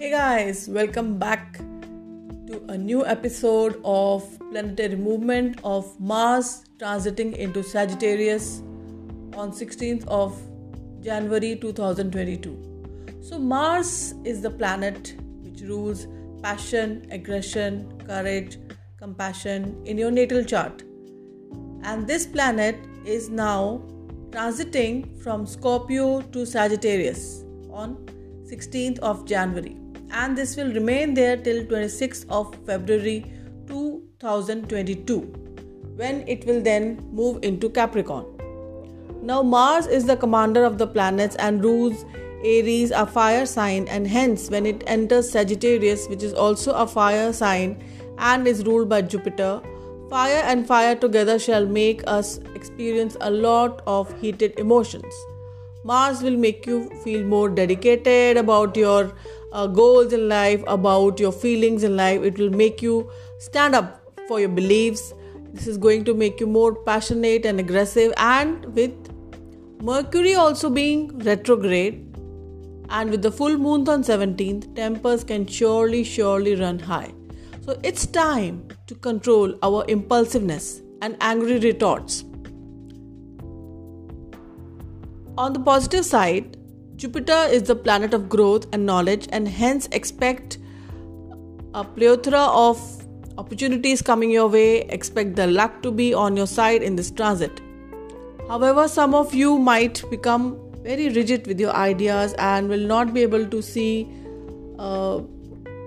[0.00, 7.62] Hey guys, welcome back to a new episode of planetary movement of Mars transiting into
[7.62, 8.60] Sagittarius
[9.36, 10.40] on 16th of
[11.02, 13.18] January 2022.
[13.20, 16.06] So Mars is the planet which rules
[16.42, 18.56] passion, aggression, courage,
[18.96, 20.82] compassion in your natal chart.
[21.82, 23.82] And this planet is now
[24.30, 27.96] transiting from Scorpio to Sagittarius on
[28.50, 29.79] 16th of January
[30.12, 33.24] and this will remain there till 26th of February
[33.68, 35.20] 2022
[35.96, 38.24] when it will then move into Capricorn.
[39.22, 42.04] Now Mars is the commander of the planets and rules
[42.42, 47.32] Aries a fire sign and hence when it enters Sagittarius which is also a fire
[47.32, 47.82] sign
[48.18, 49.60] and is ruled by Jupiter
[50.08, 55.12] fire and fire together shall make us experience a lot of heated emotions
[55.84, 59.12] Mars will make you feel more dedicated about your
[59.52, 62.22] uh, goals in life, about your feelings in life.
[62.22, 65.12] It will make you stand up for your beliefs.
[65.52, 68.12] This is going to make you more passionate and aggressive.
[68.16, 68.92] And with
[69.82, 72.06] Mercury also being retrograde,
[72.90, 77.12] and with the full moon on 17th, tempers can surely, surely run high.
[77.62, 82.24] So it's time to control our impulsiveness and angry retorts.
[85.38, 86.56] On the positive side,
[87.00, 90.58] Jupiter is the planet of growth and knowledge, and hence expect
[91.72, 92.78] a plethora of
[93.38, 94.82] opportunities coming your way.
[94.96, 97.62] Expect the luck to be on your side in this transit.
[98.48, 103.22] However, some of you might become very rigid with your ideas and will not be
[103.22, 104.06] able to see
[104.78, 105.22] uh,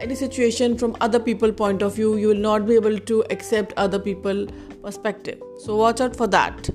[0.02, 3.74] any situation from other people point of view you will not be able to accept
[3.78, 4.46] other people
[4.84, 6.70] perspective so watch out for that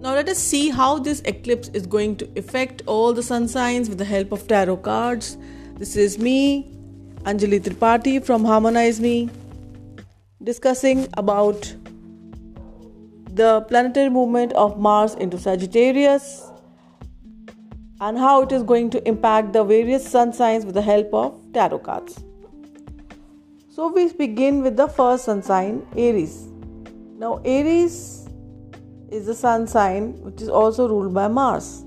[0.00, 3.88] now let us see how this eclipse is going to affect all the sun signs
[3.88, 5.36] with the help of tarot cards.
[5.76, 6.70] This is me,
[7.22, 9.28] Anjali Tripathi from Harmonize Me,
[10.42, 11.74] discussing about
[13.32, 16.48] the planetary movement of Mars into Sagittarius
[18.00, 21.40] and how it is going to impact the various sun signs with the help of
[21.52, 22.22] tarot cards.
[23.70, 26.48] So we begin with the first sun sign, Aries.
[27.16, 28.17] Now Aries
[29.10, 31.84] is the sun sign which is also ruled by Mars.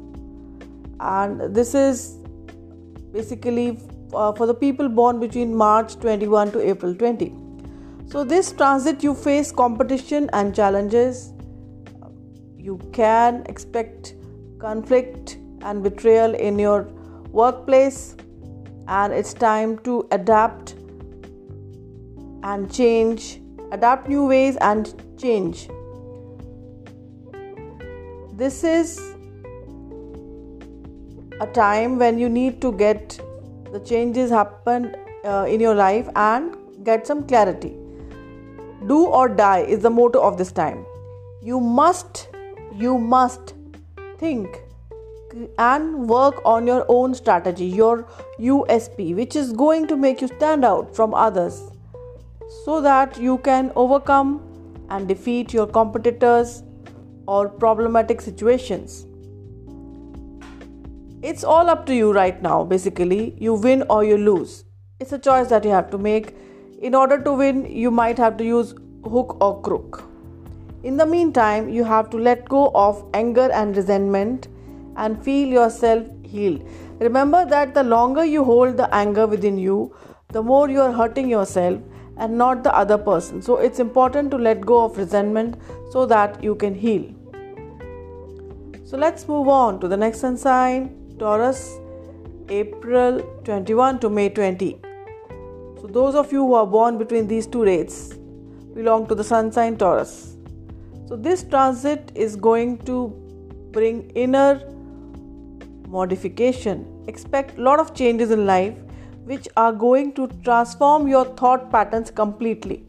[1.00, 2.18] And this is
[3.12, 3.80] basically
[4.14, 7.34] uh, for the people born between March 21 to April 20.
[8.08, 11.34] So, this transit you face competition and challenges.
[12.58, 14.16] You can expect
[14.60, 16.84] conflict and betrayal in your
[17.32, 18.16] workplace,
[18.88, 20.76] and it's time to adapt
[22.44, 25.70] and change, adapt new ways and change
[28.42, 28.92] this is
[31.46, 33.20] a time when you need to get
[33.72, 37.76] the changes happen uh, in your life and get some clarity.
[38.88, 40.84] Do or die is the motto of this time.
[41.44, 42.30] You must
[42.86, 43.54] you must
[44.18, 44.58] think
[45.60, 47.94] and work on your own strategy your
[48.54, 51.62] usp which is going to make you stand out from others
[52.66, 54.36] so that you can overcome
[54.90, 56.64] and defeat your competitors
[57.28, 59.06] or problematic situations.
[61.22, 63.36] It's all up to you right now, basically.
[63.40, 64.64] You win or you lose.
[65.00, 66.36] It's a choice that you have to make.
[66.82, 68.74] In order to win, you might have to use
[69.04, 70.04] hook or crook.
[70.84, 74.48] In the meantime, you have to let go of anger and resentment
[74.98, 76.68] and feel yourself healed.
[77.00, 79.96] Remember that the longer you hold the anger within you,
[80.30, 81.80] the more you are hurting yourself
[82.18, 83.42] and not the other person.
[83.42, 85.58] So it's important to let go of resentment
[85.92, 87.14] so that you can heal.
[88.86, 91.80] So let's move on to the next sun sign Taurus,
[92.50, 94.82] April 21 to May 20.
[95.80, 98.14] So, those of you who are born between these two dates
[98.74, 100.36] belong to the sun sign Taurus.
[101.08, 103.10] So, this transit is going to
[103.72, 104.62] bring inner
[105.88, 106.86] modification.
[107.08, 108.76] Expect lot of changes in life
[109.26, 112.84] which are going to transform your thought patterns completely.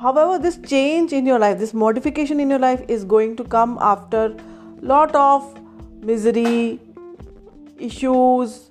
[0.00, 3.78] However, this change in your life, this modification in your life is going to come
[3.80, 4.36] after
[4.80, 5.58] lot of
[6.02, 6.78] misery,
[7.78, 8.70] issues,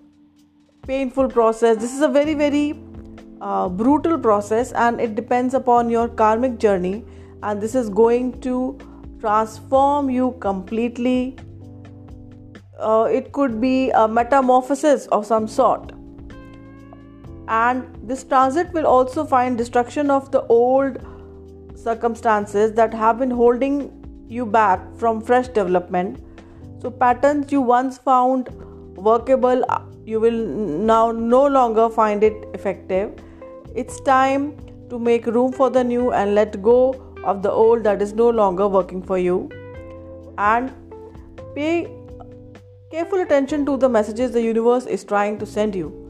[0.88, 1.78] painful process.
[1.78, 2.80] This is a very, very
[3.42, 7.04] uh, brutal process and it depends upon your karmic journey,
[7.44, 8.78] and this is going to
[9.20, 11.36] transform you completely.
[12.80, 15.92] Uh, it could be a metamorphosis of some sort
[17.48, 20.98] and this transit will also find destruction of the old
[21.76, 23.92] circumstances that have been holding
[24.28, 26.20] you back from fresh development.
[26.82, 28.50] So, patterns you once found
[28.96, 30.46] workable uh, you will
[30.92, 33.12] now no longer find it effective.
[33.74, 34.56] It's time
[34.90, 36.94] to make room for the new and let go
[37.24, 39.50] of the old that is no longer working for you.
[40.38, 40.72] And
[41.56, 41.92] pay
[42.92, 46.05] careful attention to the messages the universe is trying to send you.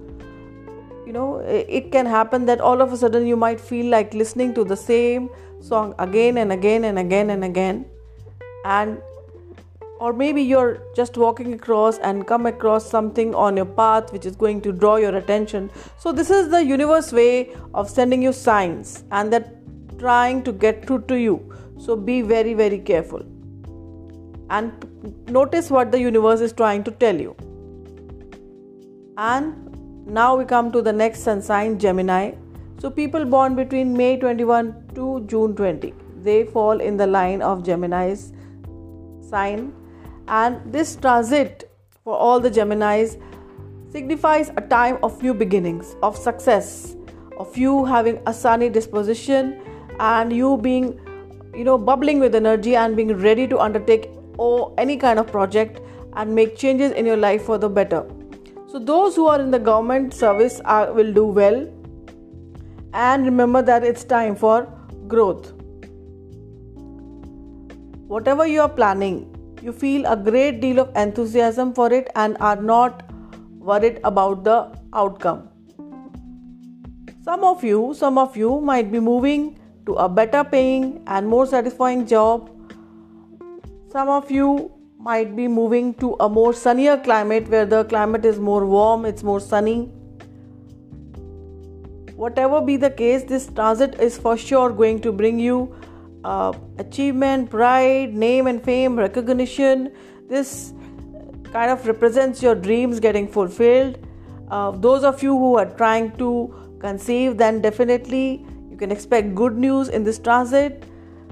[1.05, 4.55] You know, it can happen that all of a sudden you might feel like listening
[4.55, 5.29] to the same
[5.61, 7.85] song again and again and again and again.
[8.65, 9.01] And
[9.99, 14.35] or maybe you're just walking across and come across something on your path which is
[14.35, 15.69] going to draw your attention.
[15.99, 19.51] So this is the universe way of sending you signs and they're
[19.99, 21.53] trying to get through to you.
[21.77, 23.23] So be very very careful.
[24.49, 27.35] And notice what the universe is trying to tell you.
[29.17, 29.64] And
[30.05, 32.31] now we come to the next sun sign gemini.
[32.79, 35.93] So people born between may 21 to june 20
[36.23, 38.33] they fall in the line of gemini's
[39.29, 39.73] sign.
[40.27, 41.69] And this transit
[42.03, 43.21] for all the Geminis
[43.91, 46.95] signifies a time of new beginnings, of success,
[47.37, 49.61] of you having a sunny disposition
[49.99, 50.99] and you being
[51.55, 55.79] you know bubbling with energy and being ready to undertake or any kind of project
[56.13, 58.05] and make changes in your life for the better
[58.75, 61.66] so those who are in the government service are, will do well
[62.94, 64.68] and remember that it's time for
[65.07, 65.54] growth
[68.16, 69.22] whatever you are planning
[69.62, 73.10] you feel a great deal of enthusiasm for it and are not
[73.60, 74.57] worried about the
[74.94, 75.50] outcome.
[77.24, 79.57] Some of you, some of you might be moving
[79.88, 82.51] to a better paying and more satisfying job.
[83.92, 84.75] Some of you
[85.05, 89.21] might be moving to a more sunnier climate where the climate is more warm, it's
[89.21, 89.81] more sunny.
[92.15, 95.75] Whatever be the case, this transit is for sure going to bring you
[96.23, 99.91] uh, achievement, pride, name and fame, recognition.
[100.27, 100.73] This
[101.51, 103.99] kind of represents your dreams getting fulfilled.
[104.49, 106.31] Uh, those of you who are trying to
[106.79, 110.83] conceive, then definitely you can expect good news in this transit.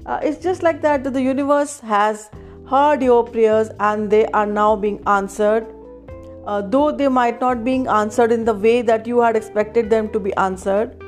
[0.06, 2.30] Uh, it's just like that, that the universe has
[2.68, 5.66] heard your prayers and they are now being answered.
[6.46, 10.10] Uh, though they might not being answered in the way that you had expected them
[10.12, 11.02] to be answered.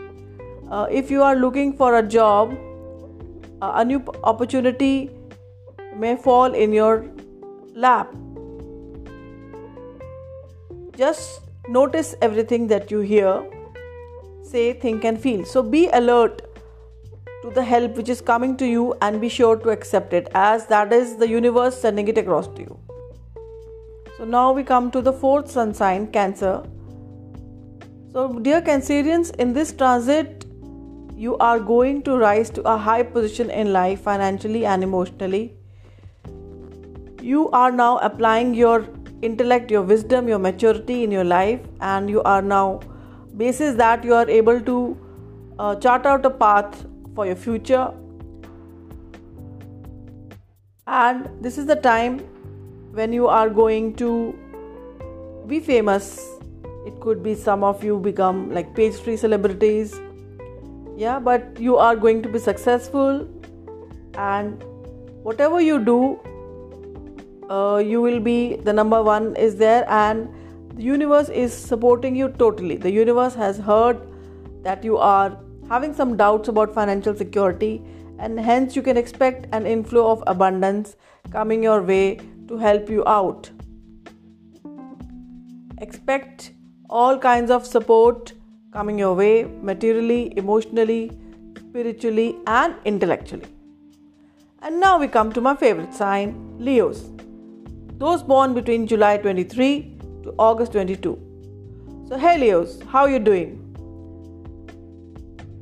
[0.70, 2.56] Uh, if you are looking for a job,
[3.62, 5.10] a new opportunity
[5.94, 7.06] may fall in your
[7.74, 8.14] lap.
[10.96, 13.44] Just notice everything that you hear,
[14.42, 15.44] say, think, and feel.
[15.44, 16.45] So be alert
[17.46, 20.66] to the help which is coming to you and be sure to accept it as
[20.66, 22.78] that is the universe sending it across to you.
[24.16, 26.64] So now we come to the fourth sun sign, Cancer.
[28.12, 30.46] So, dear Cancerians, in this transit,
[31.14, 35.54] you are going to rise to a high position in life financially and emotionally.
[37.20, 38.88] You are now applying your
[39.22, 42.80] intellect, your wisdom, your maturity in your life, and you are now,
[43.36, 44.98] basis that you are able to
[45.58, 47.92] uh, chart out a path for your future.
[50.86, 52.20] And this is the time
[52.92, 54.10] when you are going to
[55.48, 56.24] be famous.
[56.86, 60.00] It could be some of you become like pastry celebrities
[60.96, 63.28] yeah but you are going to be successful
[64.14, 64.64] and
[65.22, 66.18] whatever you do
[67.50, 70.28] uh, you will be the number one is there and
[70.74, 74.00] the universe is supporting you totally the universe has heard
[74.62, 77.82] that you are having some doubts about financial security
[78.18, 80.96] and hence you can expect an inflow of abundance
[81.30, 82.18] coming your way
[82.48, 83.50] to help you out
[85.78, 86.52] expect
[86.88, 88.32] all kinds of support
[88.72, 91.10] coming your way materially, emotionally,
[91.58, 93.46] spiritually, and intellectually.
[94.62, 97.10] And now we come to my favorite sign, Leos.
[97.98, 101.18] Those born between July 23 to August 22.
[102.08, 103.65] So, hey Leos, how are you doing?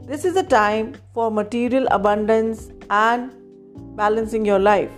[0.06, 3.32] This is a time for material abundance and
[3.96, 4.90] balancing your life.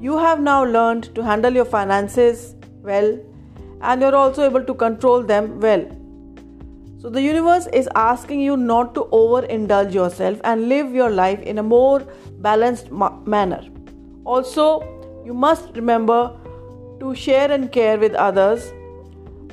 [0.00, 3.18] You have now learned to handle your finances well
[3.80, 5.84] and you're also able to control them well.
[7.00, 11.58] So, the universe is asking you not to overindulge yourself and live your life in
[11.58, 12.06] a more
[12.38, 13.60] balanced ma- manner.
[14.24, 14.84] Also,
[15.26, 16.38] you must remember
[17.00, 18.72] to share and care with others,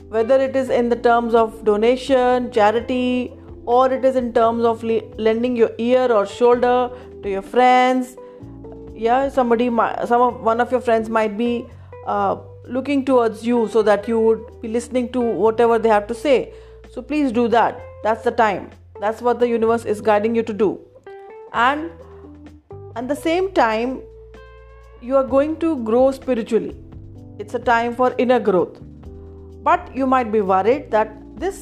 [0.10, 3.34] whether it is in the terms of donation, charity,
[3.76, 6.78] or it is in terms of le- lending your ear or shoulder
[7.24, 8.16] to your friends.
[8.94, 9.68] Yeah, somebody,
[10.14, 11.52] some of one of your friends might be
[12.06, 12.38] uh,
[12.78, 16.40] looking towards you so that you would be listening to whatever they have to say
[16.92, 17.80] so please do that.
[18.04, 18.72] That's the time.
[19.00, 20.80] That's what the universe is guiding you to do.
[21.54, 21.92] And
[22.96, 24.02] at the same time,
[25.02, 26.76] you are going to grow spiritually.
[27.38, 28.86] It's a time for inner growth.
[29.68, 31.10] but you might be worried that
[31.40, 31.58] this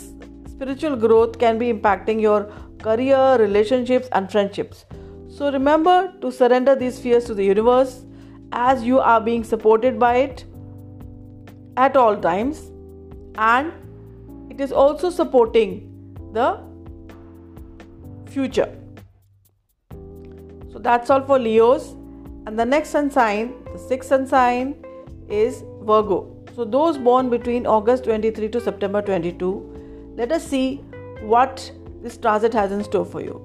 [0.57, 4.85] spiritual growth can be impacting your career, relationships, and friendships.
[5.29, 8.05] So remember to surrender these fears to the universe
[8.51, 10.45] as you are being supported by it
[11.75, 12.71] at all times,
[13.37, 13.71] and
[14.49, 15.71] it is also supporting
[16.33, 16.59] the
[18.25, 18.73] future.
[20.71, 21.93] So that's all for Leos.
[22.47, 24.83] And the next sun sign, the sixth sun sign,
[25.29, 26.35] is Virgo.
[26.55, 29.76] So those born between August 23 to September 22,
[30.17, 30.77] let us see
[31.21, 31.71] what
[32.01, 33.35] this transit has in store for you.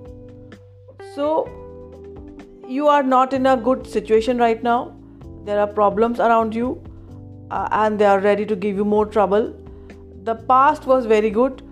[1.15, 1.27] So
[2.67, 4.97] you are not in a good situation right now.
[5.45, 6.83] There are problems around you,
[7.51, 9.55] uh, and they are ready to give you more trouble.
[10.23, 11.63] The past was very good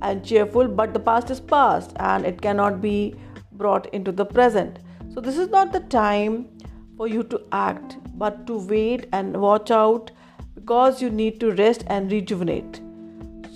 [0.00, 3.14] and cheerful, but the past is past and it cannot be
[3.52, 4.78] brought into the present.
[5.12, 6.48] So, this is not the time
[6.96, 10.10] for you to act, but to wait and watch out
[10.54, 12.80] because you need to rest and rejuvenate.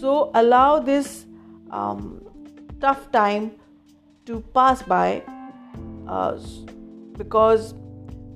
[0.00, 1.26] So, allow this
[1.71, 2.23] um,
[2.80, 3.50] tough time
[4.25, 5.23] to pass by
[6.09, 6.38] uh,
[7.19, 7.75] because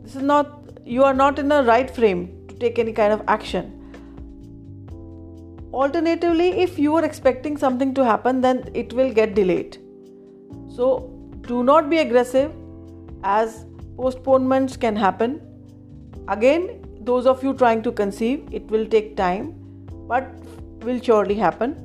[0.02, 3.22] this is not you are not in the right frame to take any kind of
[3.28, 3.70] action.
[5.72, 9.78] Alternatively if you are expecting something to happen then it will get delayed.
[10.68, 11.10] So
[11.48, 12.52] do not be aggressive
[13.22, 13.64] as
[13.96, 15.40] postponements can happen.
[16.28, 19.54] Again those of you trying to conceive it will take time.
[20.06, 20.43] But
[20.84, 21.76] will surely happen.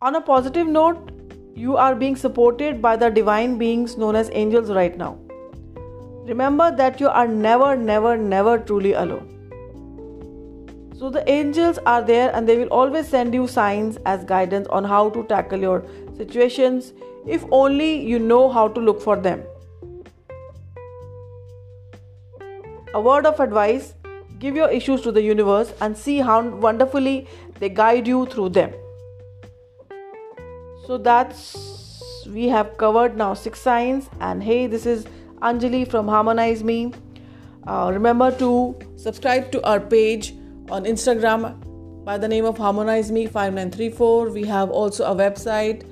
[0.00, 1.10] On a positive note
[1.54, 5.18] you are being supported by the divine beings known as angels right now.
[6.26, 9.34] Remember that you are never never never truly alone.
[10.98, 14.84] So the angels are there and they will always send you signs as guidance on
[14.84, 15.84] how to tackle your
[16.16, 16.92] situations
[17.26, 19.44] if only you know how to look for them.
[22.94, 23.94] A word of advice
[24.38, 27.26] give your issues to the universe and see how wonderfully
[27.58, 28.72] they guide you through them.
[30.86, 35.06] So that's we have covered now six signs and hey this is
[35.40, 36.92] Anjali from Harmonize Me.
[37.66, 40.34] Uh, remember to subscribe to our page
[40.70, 41.64] on Instagram
[42.04, 44.30] by the name of Harmonize Me 5934.
[44.30, 45.82] We have also a website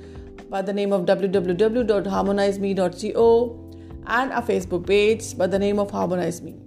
[0.48, 3.62] by the name of www.harmonizeme.co
[4.06, 6.65] and a Facebook page by the name of Harmonize Me.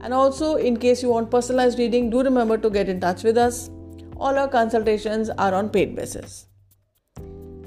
[0.00, 3.36] And also, in case you want personalized reading, do remember to get in touch with
[3.36, 3.70] us.
[4.16, 6.46] All our consultations are on paid basis.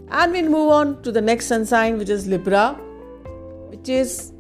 [0.09, 2.73] And we'll move on to the next sun sign, which is Libra,
[3.69, 4.33] which is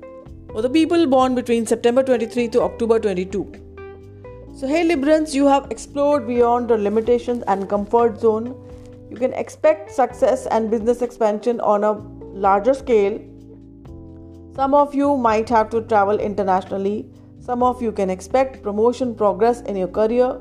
[0.51, 3.51] for the people born between September 23 to October 22.
[4.53, 8.53] So, hey Librans, you have explored beyond your limitations and comfort zone.
[9.09, 11.93] You can expect success and business expansion on a
[12.47, 13.19] larger scale.
[14.55, 17.10] Some of you might have to travel internationally.
[17.41, 20.37] Some of you can expect promotion progress in your career.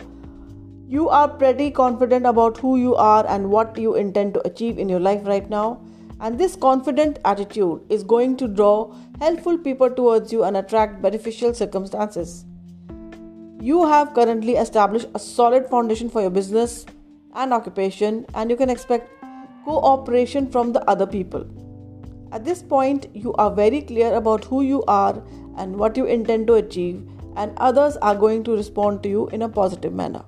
[0.87, 4.87] You are pretty confident about who you are and what you intend to achieve in
[4.91, 5.81] your life right now.
[6.21, 11.55] And this confident attitude is going to draw helpful people towards you and attract beneficial
[11.55, 12.45] circumstances.
[13.63, 16.85] You have currently established a solid foundation for your business
[17.35, 19.11] and occupation, and you can expect
[19.65, 21.47] cooperation from the other people.
[22.33, 25.23] At this point, you are very clear about who you are
[25.61, 27.01] and what you intend to achieve,
[27.37, 30.25] and others are going to respond to you in a positive manner.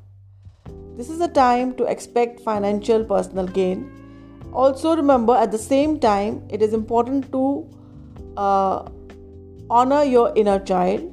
[0.96, 3.86] This is a time to expect financial personal gain.
[4.52, 7.44] Also, remember at the same time, it is important to
[8.36, 8.88] uh,
[9.70, 11.12] honor your inner child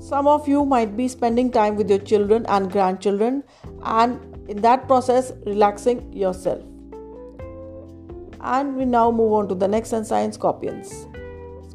[0.00, 3.44] some of you might be spending time with your children and grandchildren,
[3.82, 4.18] and
[4.48, 6.64] in that process, relaxing yourself.
[8.40, 11.06] And we now move on to the next sun sign Scorpions.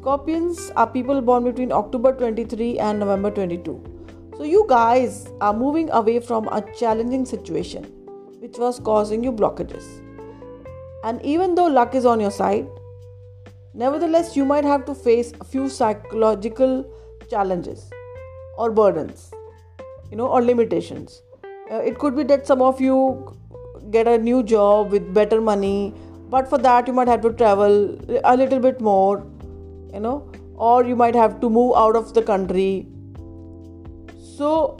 [0.06, 3.72] Scorpions are people born between October 23 and November 22.
[4.36, 7.82] So, you guys are moving away from a challenging situation
[8.38, 9.84] which was causing you blockages.
[11.02, 12.68] And even though luck is on your side,
[13.74, 16.88] nevertheless, you might have to face a few psychological
[17.28, 17.90] challenges
[18.56, 19.32] or burdens
[20.12, 21.22] you know or limitations
[21.72, 23.36] uh, it could be that some of you
[23.90, 25.92] get a new job with better money
[26.30, 29.26] but for that you might have to travel a little bit more
[29.96, 30.16] you know
[30.56, 32.86] or you might have to move out of the country.
[34.36, 34.76] So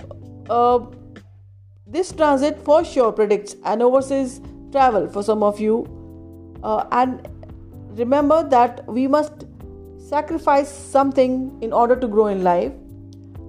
[0.49, 0.79] uh,
[1.87, 4.41] this transit for sure predicts an overseas
[4.73, 5.77] travel for some of you.
[6.63, 7.29] Uh, and
[7.91, 9.47] remember that we must
[9.99, 12.73] sacrifice something in order to grow in life.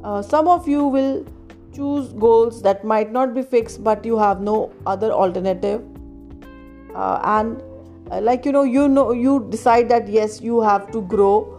[0.03, 1.25] Uh, some of you will
[1.73, 5.83] choose goals that might not be fixed, but you have no other alternative.
[6.95, 7.61] Uh, and
[8.11, 11.56] uh, like you know, you know, you decide that yes, you have to grow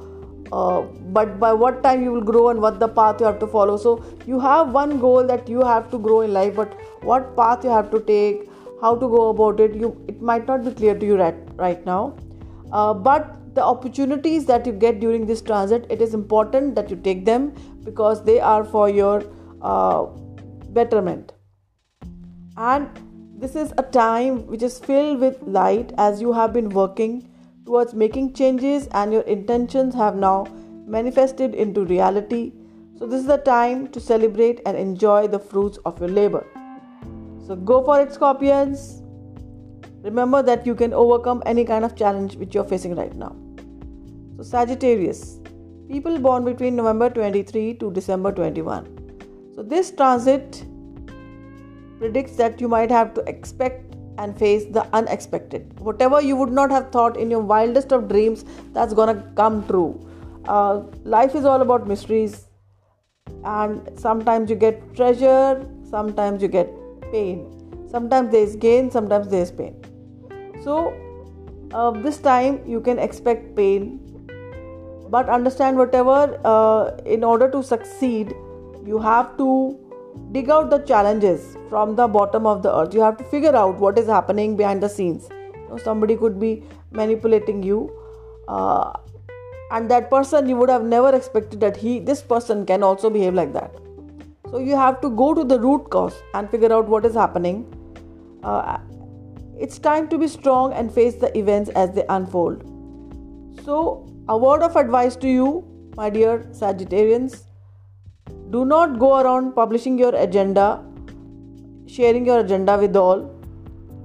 [0.52, 0.82] uh,
[1.18, 3.76] but by what time you will grow and what the path you have to follow.
[3.76, 7.64] So you have one goal that you have to grow in life but what path
[7.64, 8.48] you have to take
[8.80, 11.84] how to go about it you it might not be clear to you right right
[11.84, 12.16] now.
[12.72, 16.96] Uh, but the opportunities that you get during this transit it is important that you
[16.96, 17.50] take them
[17.84, 19.24] because they are for your
[19.62, 20.04] uh,
[20.70, 21.32] betterment.
[22.56, 22.88] And
[23.38, 27.28] this is a time which is filled with light as you have been working
[27.68, 30.46] towards making changes and your intentions have now
[30.86, 32.52] manifested into reality.
[32.98, 36.46] So, this is the time to celebrate and enjoy the fruits of your labor.
[37.46, 39.02] So, go for it, Scorpions.
[40.02, 43.36] Remember that you can overcome any kind of challenge which you're facing right now.
[44.38, 45.38] So, Sagittarius,
[45.88, 49.52] people born between November 23 to December 21.
[49.54, 50.64] So, this transit
[51.98, 53.87] predicts that you might have to expect
[54.18, 55.80] and face the unexpected.
[55.80, 59.90] Whatever you would not have thought in your wildest of dreams, that's gonna come true.
[60.46, 62.46] Uh, life is all about mysteries,
[63.44, 66.68] and sometimes you get treasure, sometimes you get
[67.12, 67.46] pain.
[67.90, 69.74] Sometimes there is gain, sometimes there is pain.
[70.62, 70.94] So,
[71.72, 74.00] uh, this time you can expect pain,
[75.08, 78.34] but understand whatever uh, in order to succeed,
[78.84, 79.78] you have to
[80.32, 82.94] dig out the challenges from the bottom of the earth.
[82.94, 85.28] You have to figure out what is happening behind the scenes.
[85.30, 87.90] You know, somebody could be manipulating you
[88.48, 88.92] uh,
[89.70, 93.34] and that person you would have never expected that he this person can also behave
[93.34, 93.74] like that.
[94.50, 97.66] So you have to go to the root cause and figure out what is happening.
[98.42, 98.78] Uh,
[99.58, 102.62] it's time to be strong and face the events as they unfold.
[103.64, 105.64] So a word of advice to you
[105.96, 107.47] my dear sagittarians
[108.50, 110.82] do not go around publishing your agenda,
[111.86, 113.34] sharing your agenda with all.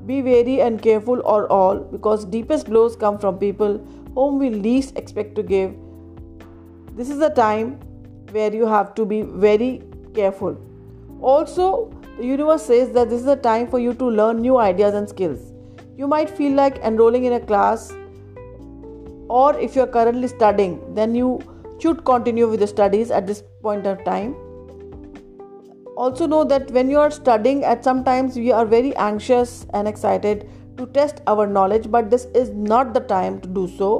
[0.05, 3.77] Be wary and careful or all because deepest blows come from people
[4.15, 5.73] whom we least expect to give.
[6.95, 7.79] This is a time
[8.31, 9.81] where you have to be very
[10.13, 10.57] careful.
[11.21, 14.93] Also, the universe says that this is a time for you to learn new ideas
[14.93, 15.53] and skills.
[15.97, 17.93] You might feel like enrolling in a class,
[19.29, 21.39] or if you are currently studying, then you
[21.79, 24.35] should continue with the studies at this point of time.
[25.95, 30.49] Also know that when you are studying at sometimes we are very anxious and excited
[30.77, 33.91] to test our knowledge but this is not the time to do so.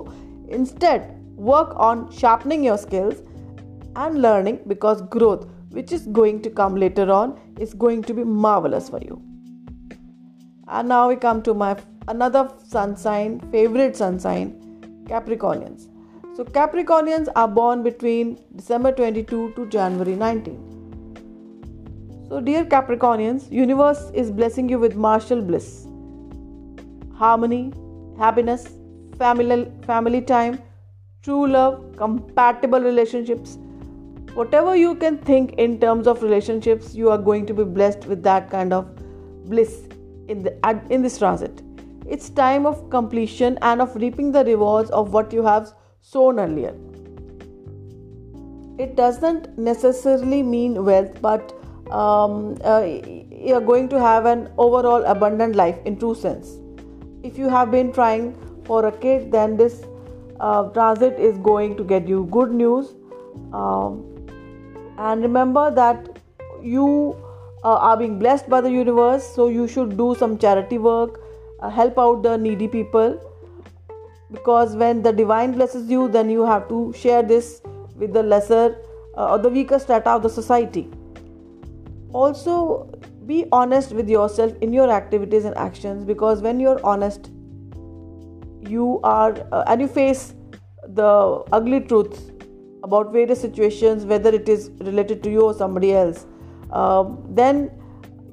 [0.49, 3.21] Instead work on sharpening your skills
[3.95, 8.23] and learning because growth which is going to come later on is going to be
[8.23, 9.21] marvelous for you.
[10.67, 11.75] And now we come to my
[12.07, 14.53] another sun sign favorite sun sign
[15.07, 15.92] capricornians
[16.35, 20.71] so, Capricornians are born between December 22 to January 19.
[22.27, 25.85] So, dear Capricornians, universe is blessing you with martial bliss,
[27.13, 27.71] harmony,
[28.17, 28.67] happiness,
[29.19, 30.57] family family time,
[31.21, 33.59] true love, compatible relationships.
[34.33, 38.23] Whatever you can think in terms of relationships, you are going to be blessed with
[38.23, 38.89] that kind of
[39.45, 39.87] bliss
[40.27, 40.57] in the
[40.89, 41.61] in this transit.
[42.07, 45.71] It's time of completion and of reaping the rewards of what you have
[46.03, 46.75] sown earlier.
[48.77, 51.53] It doesn't necessarily mean wealth, but
[51.91, 56.57] um, uh, you're going to have an overall abundant life in true sense.
[57.23, 58.35] If you have been trying
[58.65, 59.85] for a kid, then this
[60.39, 62.93] uh, transit is going to get you good news.
[63.53, 64.27] Um,
[64.97, 66.19] and remember that
[66.61, 67.15] you
[67.63, 71.21] uh, are being blessed by the universe, so you should do some charity work,
[71.61, 73.21] uh, help out the needy people
[74.33, 77.61] because when the divine blesses you then you have to share this
[77.95, 78.75] with the lesser
[79.17, 80.89] uh, or the weaker strata of the society.
[82.11, 82.89] Also
[83.25, 87.29] be honest with yourself in your activities and actions because when you're honest
[88.67, 90.33] you are uh, and you face
[90.87, 92.31] the ugly truths
[92.83, 96.25] about various situations whether it is related to you or somebody else
[96.71, 97.71] uh, then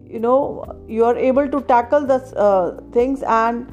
[0.04, 3.72] you know you are able to tackle the uh, things and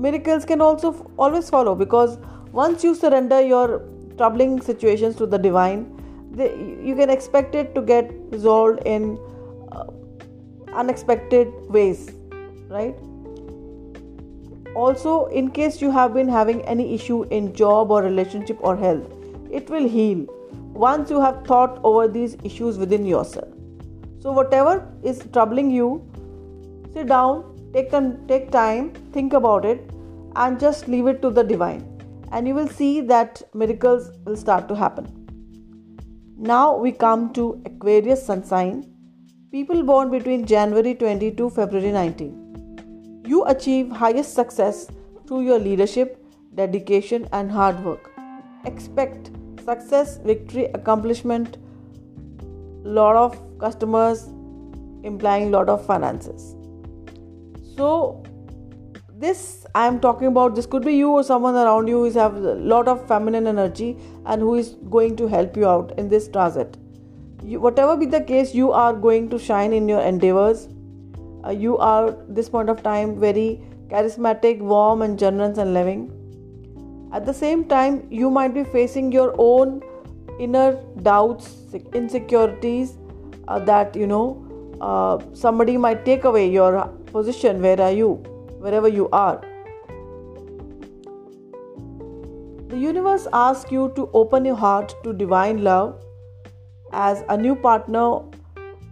[0.00, 2.18] miracles can also f- always follow because
[2.52, 3.82] once you surrender your
[4.16, 5.84] troubling situations to the divine
[6.32, 6.48] they,
[6.88, 9.18] you can expect it to get resolved in
[9.72, 9.84] uh,
[10.72, 12.10] unexpected ways
[12.68, 12.94] right?
[14.74, 19.06] Also in case you have been having any issue in job or relationship or health
[19.50, 20.26] it will heal
[20.88, 23.48] once you have thought over these issues within yourself.
[24.20, 26.06] So whatever is troubling you
[26.92, 29.90] sit down take, them take time think about it
[30.36, 31.86] and just leave it to the divine.
[32.32, 35.06] And you will see that miracles will start to happen.
[36.38, 38.86] Now we come to aquarius sun sign.
[39.50, 42.50] People born between january 20 to february 19
[43.30, 44.88] you achieve highest success
[45.26, 46.16] through your leadership
[46.54, 48.10] dedication and hard work.
[48.64, 49.30] Expect
[49.64, 51.58] success, victory, accomplishment,
[52.82, 54.24] lot of customers
[55.04, 56.56] implying lot of finances.
[57.76, 58.22] So
[59.20, 62.36] this I am talking about this could be you or someone around you who have
[62.36, 66.28] a lot of feminine energy and who is going to help you out in this
[66.28, 66.76] transit.
[67.42, 70.68] You, whatever be the case, you are going to shine in your endeavors.
[71.44, 76.10] Uh, you are this point of time very charismatic, warm, and generous and loving.
[77.12, 79.82] At the same time, you might be facing your own
[80.38, 81.56] inner doubts,
[81.92, 82.96] insecurities
[83.48, 84.46] uh, that you know
[84.80, 87.60] uh, somebody might take away your position.
[87.60, 88.30] Where are you?
[88.60, 89.40] wherever you are.
[92.68, 96.00] The universe asks you to open your heart to divine love
[96.92, 98.20] as a new partner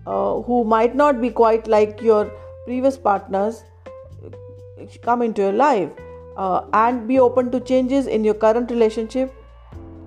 [0.07, 2.25] uh, who might not be quite like your
[2.65, 3.63] previous partners
[5.03, 5.91] come into your life
[6.37, 9.35] uh, and be open to changes in your current relationship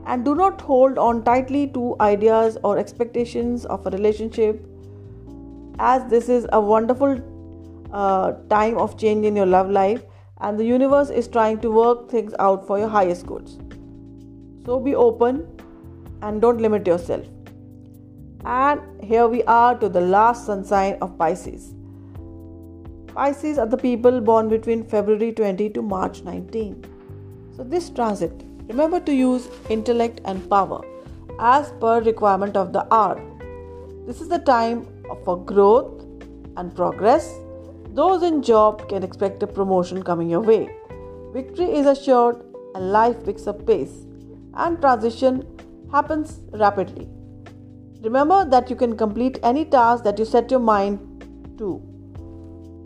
[0.07, 4.65] and do not hold on tightly to ideas or expectations of a relationship
[5.79, 7.19] as this is a wonderful
[7.91, 10.03] uh, time of change in your love life,
[10.39, 13.59] and the universe is trying to work things out for your highest goods.
[14.65, 15.45] So be open
[16.21, 17.25] and don't limit yourself.
[18.45, 21.73] And here we are to the last sun sign of Pisces.
[23.13, 26.85] Pisces are the people born between February 20 to March 19.
[27.55, 28.31] So, this transit,
[28.67, 30.81] remember to use intellect and power
[31.39, 33.21] as per requirement of the hour.
[34.07, 34.87] This is the time
[35.23, 36.03] for growth
[36.57, 37.33] and progress
[37.93, 40.73] those in job can expect a promotion coming your way.
[41.33, 42.41] Victory is assured
[42.73, 44.05] and life picks up pace
[44.53, 45.45] and transition
[45.91, 47.09] happens rapidly.
[48.01, 50.99] Remember that you can complete any task that you set your mind
[51.57, 51.81] to.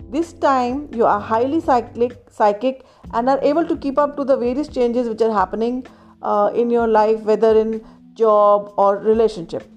[0.10, 2.84] This time you are highly cyclic, psychic
[3.14, 5.86] and are able to keep up to the various changes which are happening
[6.24, 7.86] uh, in your life, whether in
[8.16, 9.70] job or relationship.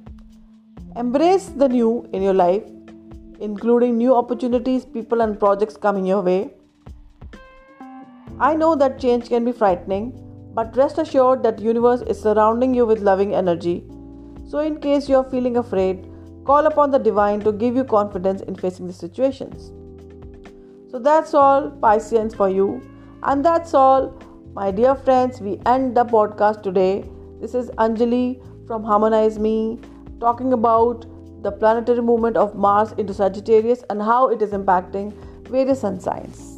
[0.99, 2.65] Embrace the new in your life
[3.41, 6.51] including new opportunities, people, and projects coming your way.
[8.41, 10.13] I know that change can be frightening,
[10.55, 13.85] but rest assured that universe is surrounding you with loving energy.
[14.49, 16.09] So in case you are feeling afraid,
[16.45, 19.71] call upon the divine to give you confidence in facing the situations.
[20.91, 22.83] So that's all Pisceans for you.
[23.23, 24.21] And that's all,
[24.53, 25.41] my dear friends.
[25.41, 27.05] We end the podcast today.
[27.41, 29.79] This is Anjali from Harmonize Me
[30.21, 31.07] talking about
[31.43, 35.13] the planetary movement of Mars into Sagittarius and how it is impacting
[35.49, 36.58] various sun signs.